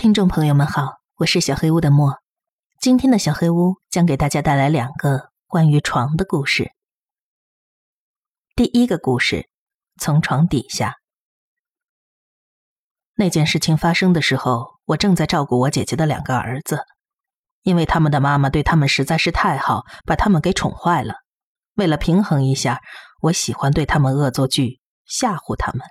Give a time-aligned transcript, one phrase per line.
[0.00, 2.22] 听众朋友们好，我是小黑屋的莫。
[2.80, 6.72] 今天的小黑屋将给大家带来两个关于床的故事。
[8.56, 9.50] 第一个故事，
[9.98, 10.94] 从床底下。
[13.16, 16.86] 那件事情发生的时候，我正在照顾我姐姐的两个儿子，
[17.60, 21.12] 因为他们的妈妈对他们实在是太好，把他们给宠坏了。
[21.74, 22.80] 为了平衡一下，
[23.20, 25.86] 我喜欢对他们恶作剧，吓唬他们。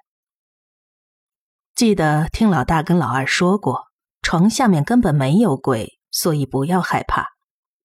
[1.76, 3.89] 记得听老大跟老二说过，
[4.30, 7.26] 床下面根本没有鬼，所以不要害怕。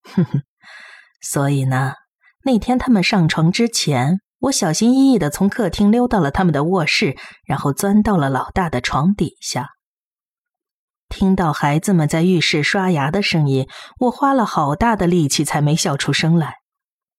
[0.03, 0.43] 哼哼，
[1.23, 1.95] 所以呢，
[2.43, 7.17] 那天他们上床之前，我小心翼翼的从客厅溜到了他们的卧室，
[7.47, 9.71] 然后钻到了老大的床底下。
[11.09, 13.67] 听到孩子们在浴室刷牙的声音，
[14.01, 16.57] 我花了好大的力气才没笑出声来。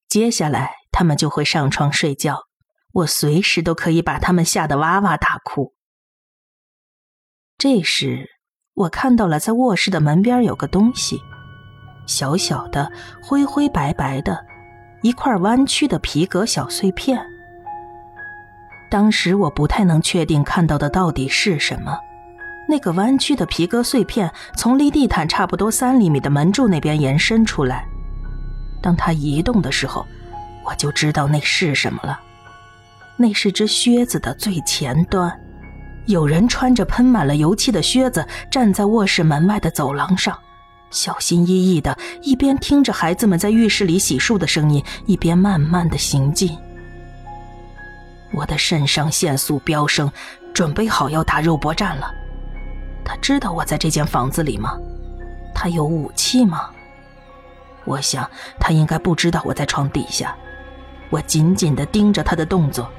[0.08, 2.44] 接下来他们就会上床睡觉，
[2.94, 5.74] 我随时都可以把他们吓得哇哇大哭。
[7.58, 8.30] 这时，
[8.76, 11.22] 我看到了在卧室的门边有个东西，
[12.06, 12.92] 小小的、
[13.22, 14.46] 灰灰白白的，
[15.02, 17.26] 一块弯曲的皮革小碎片。
[18.92, 21.98] 当时我不太能确定看到的到底是什么。
[22.68, 27.86] 那个弯曲的皮革碎片从离地毯差不多三厘米的门柱那边延伸出来，
[28.82, 30.06] 当它移动的时候，
[30.66, 32.20] 我就知道那是什么了。
[33.16, 35.32] 那是只靴子的最前端。
[36.06, 40.38] 有人穿着喷满了油漆的靴子，站在卧室门外的走廊上，
[40.92, 46.56] 小心翼翼的，一边听着孩子们在浴室里洗漱的声音，一边慢慢的行进。
[48.32, 50.12] 我的肾上腺素飙升，
[50.54, 52.12] 准备好要打肉搏战了。
[53.04, 54.78] 他知道我在这间房子里吗？
[55.54, 56.70] 他有武器吗？
[57.86, 60.36] 我想他应该不知道我在床底下。
[61.12, 62.92] 我紧紧的盯着他的动作。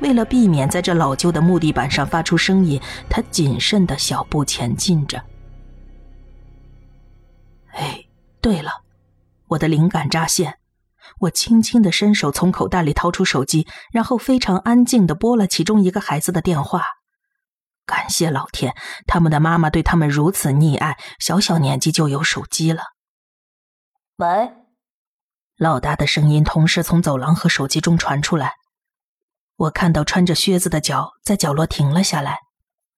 [0.00, 5.24] 为了避免在这老旧的木地板上发出声音，他谨慎的小步前进着。
[7.72, 8.04] 哎，
[8.40, 8.82] 对了，
[9.48, 10.58] 我的灵感乍现，
[11.20, 16.84] 我轻轻的伸手从口袋里掏出手机，然后非常安静的拨了其中一个孩子的电话。
[17.86, 18.74] 感谢老天，
[19.06, 22.82] 他们的妈妈对他们如此溺爱，小小年纪就有手机了。
[24.16, 24.52] 喂，
[25.56, 28.54] 老大的声音同时从走廊和手机中传出来。
[29.58, 32.38] 我看到穿着靴子的脚在角落停了下来，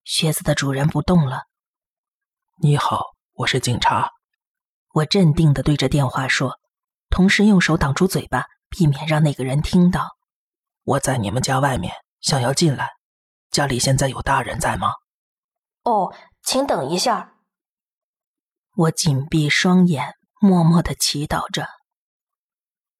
[0.04, 1.44] 靴子的主人不动了。
[2.60, 4.10] 你好，我是警察。
[4.92, 6.58] 我镇定的对着电话说，
[7.08, 10.06] 同时用手挡住嘴巴，避免让那个人听到。
[10.84, 12.90] 我在你们家外面，想要进来。
[13.50, 14.92] 家里现在有大人在吗？
[15.84, 16.12] 哦，
[16.42, 17.36] 请等一下。
[18.76, 21.66] 我紧闭双眼，默默的祈祷着。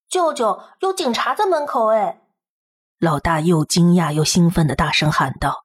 [0.09, 2.23] 舅舅，有警察在门口哎。
[3.01, 5.65] 老大又惊讶又兴奋的大声喊道：“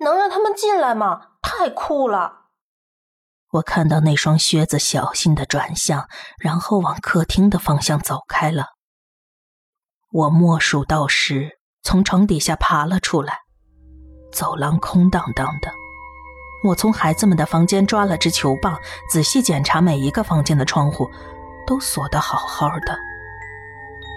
[0.00, 1.28] 能让他们进来吗？
[1.40, 2.50] 太酷了！”
[3.52, 6.06] 我看到那双靴子小心的转向，
[6.38, 8.66] 然后往客厅的方向走开了。
[10.12, 13.38] 我默数到十，从床底下爬了出来。
[14.30, 15.72] 走廊空荡荡的。
[16.68, 18.78] 我从孩子们的房间抓了支球棒，
[19.10, 21.10] 仔细检查每一个房间的窗户，
[21.66, 22.98] 都锁得好好的。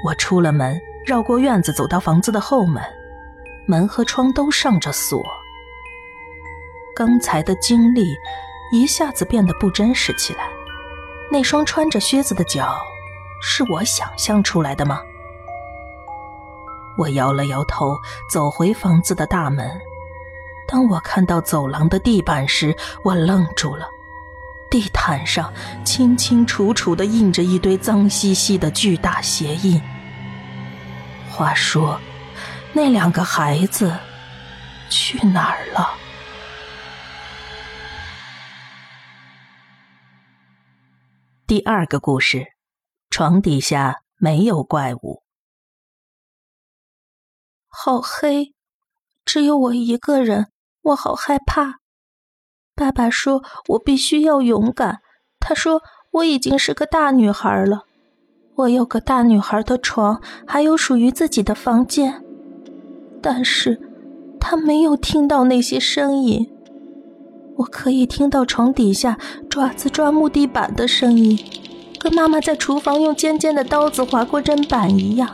[0.06, 0.78] 我出了门。
[1.06, 2.82] 绕过院子，走到房子的后门，
[3.66, 5.22] 门和窗都上着锁。
[6.96, 8.16] 刚才的经历
[8.72, 10.48] 一下子变得不真实起来。
[11.32, 12.78] 那双穿着靴子的脚，
[13.42, 15.02] 是我想象出来的吗？
[16.98, 17.98] 我摇了摇头，
[18.32, 19.70] 走回房子的大门。
[20.68, 23.88] 当我看到走廊的地板时，我愣住了。
[24.70, 25.52] 地毯上
[25.84, 29.82] 清清楚楚地印着一堆脏兮兮的巨大鞋印。
[31.36, 32.00] 话说，
[32.74, 33.98] 那两个孩子
[34.88, 35.98] 去哪儿了？
[41.48, 42.46] 第二个故事，
[43.10, 45.24] 床底下没有怪物。
[47.68, 48.54] 好黑，
[49.26, 50.52] 只有我一个人，
[50.84, 51.80] 我好害怕。
[52.76, 55.02] 爸爸说我必须要勇敢，
[55.40, 55.82] 他说
[56.12, 57.88] 我已经是个大女孩了。
[58.56, 62.24] 我有个大女孩的床，还有属于自己的房间，
[63.20, 63.82] 但是，
[64.40, 66.48] 他没有听到那些声音。
[67.58, 69.18] 我可以听到床底下
[69.50, 71.40] 爪子抓木地板的声音，
[72.00, 75.28] 跟妈妈在厨房用尖尖的刀子划过砧板一样。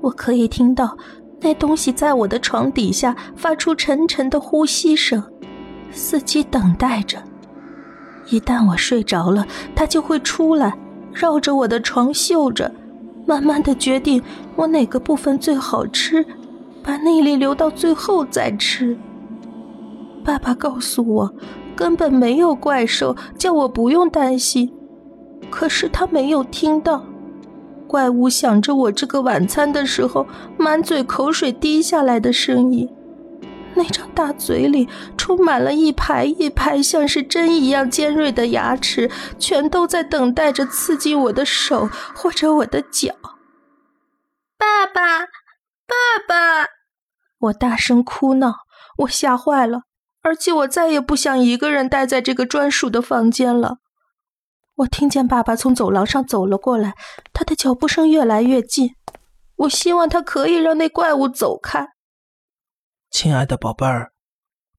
[0.00, 0.96] 我可以听到
[1.40, 5.20] 那东西在我的床底下发出沉沉的呼吸声，
[5.92, 7.18] 伺机等待着。
[8.28, 9.44] 一旦我睡着了，
[9.74, 10.78] 它就会出来。
[11.12, 12.70] 绕着我的床嗅着，
[13.26, 14.22] 慢慢的决定
[14.56, 16.24] 我哪个部分最好吃，
[16.82, 18.96] 把内力留到最后再吃。
[20.24, 21.34] 爸爸告诉我，
[21.74, 24.72] 根本没有怪兽，叫我不用担心。
[25.50, 27.04] 可是他没有听到，
[27.86, 32.88] 怪物想着我这个晚餐的时候满嘴口水滴下来的声音。
[33.74, 43.14] 那张大嘴里充满了一排一排像是针一样尖锐的牙齿，全都在等待着刺激我的手或者我的脚。
[44.58, 45.94] 爸爸，爸
[46.28, 46.68] 爸！
[47.38, 48.54] 我大声哭闹，
[48.98, 49.82] 我吓坏了，
[50.22, 53.78] 而且我再也不想一个人待在这个专属的房间了。
[54.76, 56.94] 我听见爸爸从走廊上走了过来，
[57.32, 58.90] 他的脚步声越来越近。
[59.56, 61.88] 我希望他可以让那怪物走开。
[63.10, 64.12] 亲爱的宝贝儿，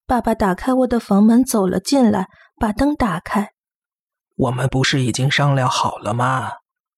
[0.06, 3.52] 爸爸打开我的房门走了进来，把灯打开。
[4.38, 6.54] 我们不是已经商量好了吗？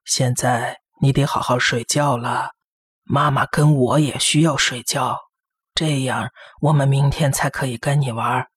[0.05, 2.51] 现在你得好好睡觉了。
[3.03, 5.17] 妈妈跟我也需要睡觉，
[5.73, 6.29] 这样
[6.61, 8.47] 我们明天才可以跟你玩。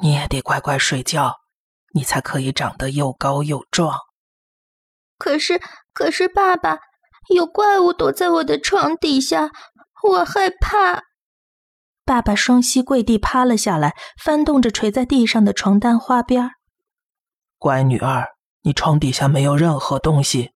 [0.00, 1.36] 你也得乖乖睡觉，
[1.92, 3.98] 你才可以长得又高又壮。
[5.18, 5.60] 可是，
[5.92, 6.78] 可是，爸爸，
[7.34, 9.50] 有怪物躲在我的床底下，
[10.02, 11.02] 我害怕。
[12.08, 16.52] 爸爸双膝跪地趴了下来，翻动着垂在地上的床单花边。
[17.58, 18.24] 乖女儿，
[18.62, 20.52] 你床底下没有任何东西。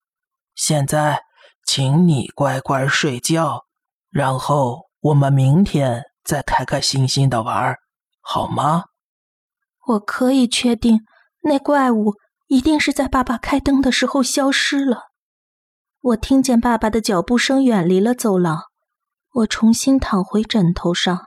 [0.55, 1.25] 现在，
[1.67, 3.67] 请你乖乖睡觉，
[4.09, 7.77] 然后我们明天再开开心心的玩，
[8.23, 8.85] 好吗？
[9.89, 11.01] 我可以确定，
[11.43, 12.15] 那怪物
[12.49, 15.11] 一定是在爸爸开灯的时候消失了。
[16.01, 18.63] 我听见爸爸的脚步声远离了走廊，
[19.35, 21.27] 我重新躺回枕头上。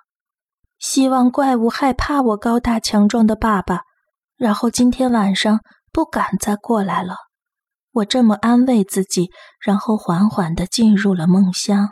[0.79, 3.81] 希望怪物害怕我高大强壮的爸爸，
[4.35, 5.61] 然后今天晚上
[5.91, 7.15] 不敢再过来了。
[7.91, 11.89] 我这么安慰自己，然后缓缓的进入了梦乡。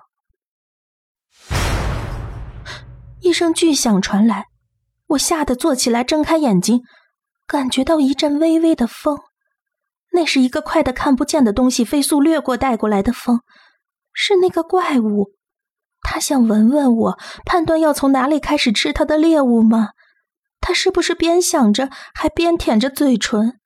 [3.21, 4.47] 一声巨响传来，
[5.07, 6.81] 我吓得坐起来，睁开眼睛，
[7.47, 9.17] 感觉到一阵微微的风，
[10.11, 13.39] 那是一个快的看不见的东西飞速掠过带过来的风，
[14.11, 15.31] 是那个怪物。
[16.03, 19.89] 他想闻闻我，判断要从哪里开始吃他的猎物吗？
[20.61, 23.59] 他是不是边想着，还边舔着嘴唇？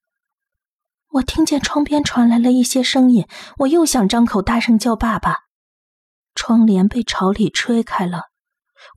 [1.13, 3.27] 我听见窗边传来了一些声音，
[3.59, 5.45] 我又想张口大声叫爸爸。
[6.35, 8.25] 窗帘被朝里吹开了，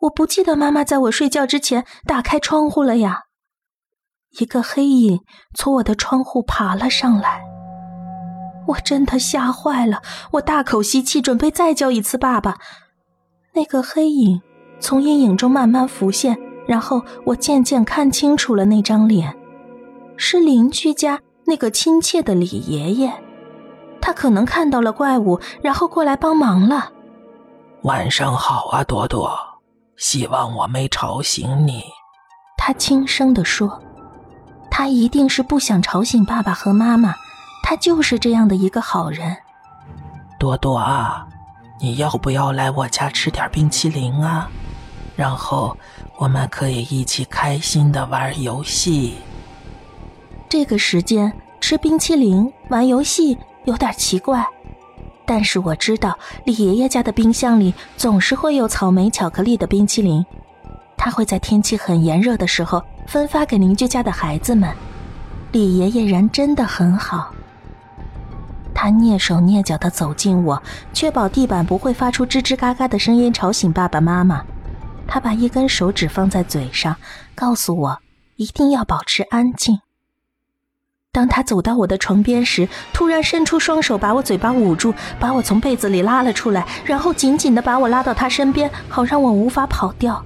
[0.02, 3.22] 我不记得妈妈在我睡觉之前打开窗户了呀。
[4.38, 5.20] 一个黑影
[5.54, 7.42] 从我的窗户爬了上来，
[8.68, 10.02] 我真的吓坏了，
[10.32, 12.58] 我大口吸气，准备再叫一次爸爸。
[13.52, 14.40] 那个黑影
[14.78, 19.36] 从阴影中慢慢浮现，然后我渐渐看清楚了那张脸，
[20.16, 23.12] 是邻居家那个亲切的李爷爷。
[24.00, 26.90] 他可能看到了怪物，然后过来帮忙了。
[27.82, 29.36] 晚上好啊，朵朵，
[29.96, 31.82] 希望我没吵醒你。
[32.56, 33.82] 他轻声地说
[34.70, 37.14] ：“他一定是不想吵醒爸爸和妈妈，
[37.62, 39.36] 他就是这样的一个好人。”
[40.38, 41.26] 朵朵啊。
[41.82, 44.50] 你要不要来我家吃点冰淇淋啊？
[45.16, 45.74] 然后
[46.18, 49.14] 我们可以一起开心的玩游戏。
[50.46, 54.46] 这个时间吃冰淇淋玩游戏有点奇怪，
[55.24, 60.24] 但是我知道李爷爷家的冰箱里总是会有草莓巧克力的冰淇淋，
[60.98, 64.70] 他会在天气很炎热的时候分发给邻居家的孩子们。
[65.52, 67.34] 李爷爷人真的很好。
[68.82, 70.62] 他蹑手蹑脚地走近我，
[70.94, 74.42] 确保地板不会发出吱吱嘎嘎的声音吵醒爸爸妈妈。
[75.06, 76.96] 他把一根手指放在嘴上，
[77.34, 77.98] 告诉我
[78.36, 79.80] 一定要保持安静。
[81.12, 90.24] 当他走到我的床边时，突然伸出双手把我嘴巴捂住，把我从被子里拉了出来，然后紧紧地把我拉到他身边，好让我无法跑掉。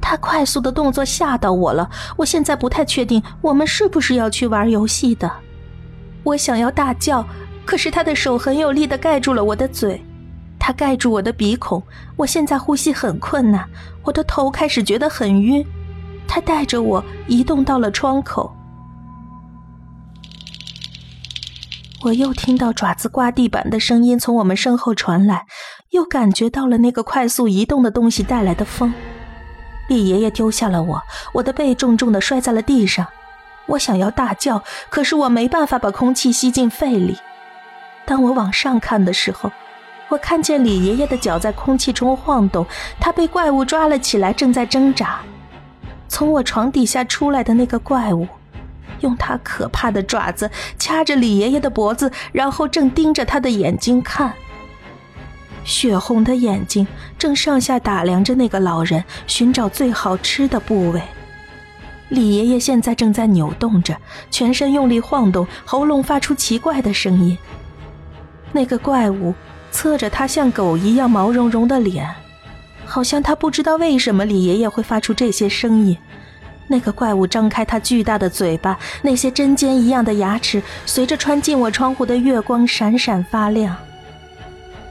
[0.00, 5.30] 他快速的动作吓到我了，我现在不太确定我们是不是要去玩游戏的。
[6.22, 7.22] 我想要大叫。
[7.66, 10.00] 可是他的手很有力的盖住了我的嘴，
[10.58, 11.82] 他盖住我的鼻孔，
[12.16, 13.68] 我现在呼吸很困难，
[14.04, 15.66] 我的头开始觉得很晕。
[16.28, 18.54] 他带着我移动到了窗口，
[22.04, 25.46] 我又听到爪子刮地板的声音从我们身后传来，
[25.90, 28.94] 又感觉到了那个快速移动的东西带来的风。
[29.88, 31.02] 李爷爷丢下了我，
[31.34, 33.06] 我的背重重的摔在了地上，
[33.66, 37.16] 我想要大叫，可是我没办法把空气吸进肺里。
[38.06, 39.50] 当我往上看的时候，
[40.08, 42.64] 我看见李爷爷的脚在空气中晃动，
[43.00, 45.18] 他被怪物抓了起来，正在挣扎。
[46.08, 48.28] 从我床底下出来的那个怪物，
[49.00, 50.48] 用他可怕的爪子
[50.78, 54.32] 掐着李爷爷的脖子，然后正盯着他的眼睛看。
[55.64, 56.86] 血红的眼睛
[57.18, 61.02] 正上下打量着那个老人，寻找最好吃的部位。
[62.10, 63.96] 李爷爷现在正在扭动着，
[64.30, 67.36] 全身用力晃动，喉咙发出奇怪的声音。
[68.56, 69.34] 那个怪物
[69.70, 72.08] 侧着他像狗一样毛茸茸的脸，
[72.86, 75.94] 好像他不知道为什么李爷爷会发出这些声音。
[76.66, 83.76] 那个怪物张开它巨大的嘴巴，那些针尖一样的牙齿随着穿进我窗户的月光闪闪发亮。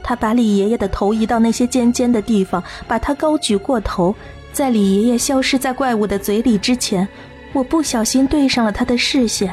[0.00, 4.14] 他把李爷爷的头移到那些尖尖的地方，把他高举过头。
[4.52, 7.06] 在李爷爷消失在怪物的嘴里之前，
[7.52, 9.52] 我不小心对上了他的视线。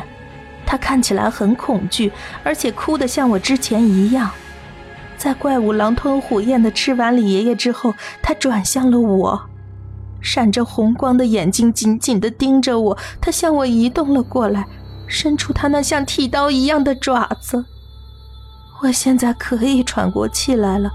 [0.65, 2.11] 他看起来很恐惧，
[2.43, 4.29] 而且哭得像我之前一样。
[5.17, 9.49] 在怪物狼吞虎咽地吃完李爷爷之后，他转向了我。
[10.21, 14.67] 闪着红光的眼睛紧紧地盯着我，他向我移动了过来，
[15.07, 17.65] 伸出他那像剃刀一样的爪子。
[18.81, 20.91] 我现在可以喘过气来了，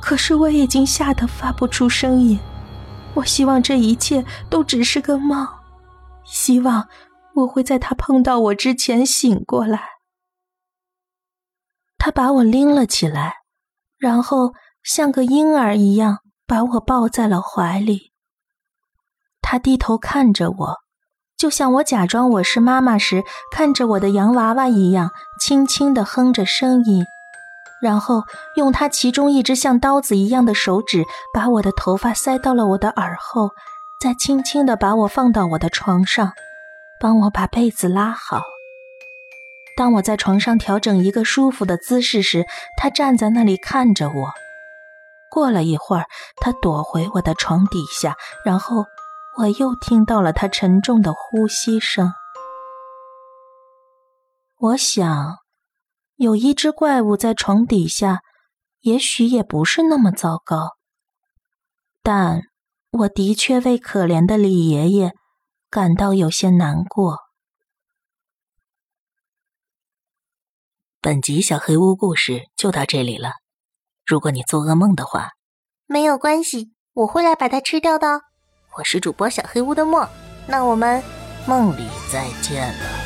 [0.00, 2.38] 可是我已经吓得发不出声音。
[3.14, 5.46] 我希望这一切都只是个梦，
[6.24, 6.86] 希望
[7.34, 9.88] 我会在他碰到我之前醒过来。
[11.98, 13.34] 他把我拎了起来，
[13.98, 18.12] 然后像个婴儿一样把我抱在了怀里。
[19.40, 20.76] 他低头看着我，
[21.36, 27.04] 就像我假装我是妈妈时看着我的洋娃娃一样，轻轻地哼着声音，
[27.82, 28.22] 然后
[28.56, 33.50] 用他其中一只像刀子一样的手指把我的头发塞到了我的耳后，
[34.00, 36.32] 再轻轻地把我放到我的床上，
[37.00, 38.42] 帮我把被子拉好。
[39.76, 44.30] 当我在床上调整一个舒服的姿势时，他站在那里看着我。
[45.30, 46.06] 过了一会儿，
[46.40, 48.84] 他躲回我的床底下，然后。
[49.38, 52.12] 我又听到了他沉重的呼吸声。
[54.56, 55.36] 我想，
[56.16, 58.22] 有一只怪物在床底下，
[58.80, 60.70] 也许也不是那么糟糕。
[62.02, 62.42] 但
[62.90, 65.12] 我的确为可怜的李爷爷
[65.70, 67.18] 感到有些难过。
[71.02, 73.32] 本集小黑屋故事就到这里了。
[74.06, 75.32] 如果你做噩梦的话，
[75.86, 78.22] 没有关系，我会来把它吃掉的。
[78.78, 80.08] 我是主播小黑屋的墨，
[80.46, 81.02] 那我们
[81.46, 82.97] 梦里再见了。